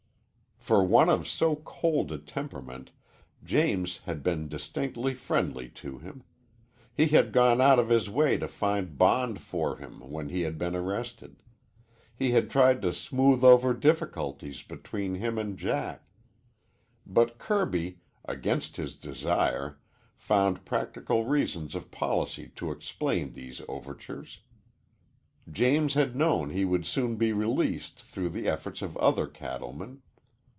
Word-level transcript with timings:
For 0.63 0.83
one 0.83 1.09
of 1.09 1.27
so 1.27 1.55
cold 1.55 2.11
a 2.11 2.19
temperament 2.19 2.91
James 3.43 3.97
had 4.05 4.21
been 4.21 4.47
distinctly 4.47 5.15
friendly 5.15 5.69
to 5.69 5.97
him. 5.97 6.23
He 6.93 7.07
had 7.07 7.31
gone 7.31 7.59
out 7.59 7.79
of 7.79 7.89
his 7.89 8.11
way 8.11 8.37
to 8.37 8.47
find 8.47 8.95
bond 8.95 9.41
for 9.41 9.77
him 9.77 9.99
when 10.01 10.29
he 10.29 10.41
had 10.41 10.59
been 10.59 10.75
arrested. 10.75 11.41
He 12.15 12.29
had 12.31 12.51
tried 12.51 12.79
to 12.83 12.93
smooth 12.93 13.43
over 13.43 13.73
difficulties 13.73 14.61
between 14.61 15.15
him 15.15 15.39
and 15.39 15.57
Jack. 15.57 16.03
But 17.07 17.39
Kirby, 17.39 17.97
against 18.23 18.77
his 18.77 18.93
desire, 18.95 19.79
found 20.15 20.63
practical 20.63 21.25
reasons 21.25 21.73
of 21.73 21.89
policy 21.89 22.51
to 22.57 22.69
explain 22.71 23.33
these 23.33 23.63
overtures. 23.67 24.41
James 25.51 25.95
had 25.95 26.15
known 26.15 26.51
he 26.51 26.65
would 26.65 26.85
soon 26.85 27.15
be 27.15 27.33
released 27.33 27.99
through 27.99 28.29
the 28.29 28.47
efforts 28.47 28.83
of 28.83 28.95
other 28.97 29.25
cattlemen. 29.25 30.03